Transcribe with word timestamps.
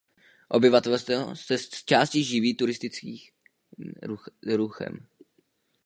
Obyvatelstvo 0.49 1.35
se 1.35 1.57
zčásti 1.57 2.23
živí 2.23 2.55
turistickým 2.57 3.17
ruchem. 4.57 5.05